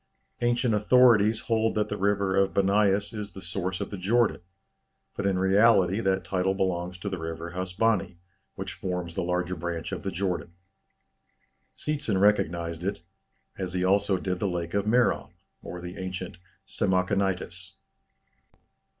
Ancient 0.41 0.73
authorities 0.73 1.41
hold 1.41 1.75
that 1.75 1.89
the 1.89 1.95
river 1.95 2.35
of 2.35 2.55
Bâniâs 2.55 3.13
is 3.13 3.33
the 3.33 3.39
source 3.39 3.79
of 3.79 3.91
the 3.91 3.99
Jordan, 3.99 4.41
but 5.15 5.27
in 5.27 5.37
reality 5.37 5.99
that 6.01 6.23
title 6.23 6.55
belongs 6.55 6.97
to 6.97 7.07
the 7.07 7.19
river 7.19 7.51
Hasbany, 7.51 8.15
which 8.55 8.73
forms 8.73 9.13
the 9.13 9.21
larger 9.21 9.55
branch 9.55 9.91
of 9.91 10.01
the 10.01 10.09
Jordan. 10.09 10.53
Seetzen 11.75 12.19
recognized 12.19 12.83
it, 12.83 13.01
as 13.59 13.73
he 13.73 13.83
also 13.83 14.17
did 14.17 14.39
the 14.39 14.47
Lake 14.47 14.73
of 14.73 14.85
Merom, 14.87 15.33
or 15.61 15.79
the 15.79 15.97
ancient 15.97 16.39
Samachonitis. 16.65 17.73